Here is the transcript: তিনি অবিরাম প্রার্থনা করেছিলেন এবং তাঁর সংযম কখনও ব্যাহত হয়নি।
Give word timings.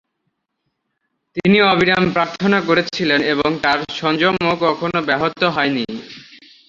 তিনি 1.35 1.57
অবিরাম 1.63 2.03
প্রার্থনা 2.11 2.59
করেছিলেন 2.61 3.19
এবং 3.33 3.49
তাঁর 3.63 3.79
সংযম 3.93 4.35
কখনও 4.61 5.01
ব্যাহত 5.01 5.41
হয়নি। 5.55 5.83